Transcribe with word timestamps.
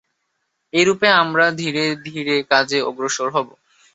এইরূপে 0.73 1.07
আমরা 1.21 1.45
ধীরে 1.59 1.85
ধীরে 2.07 2.35
কাজে 2.51 2.79
অগ্রসর 2.89 3.27
হব। 3.35 3.47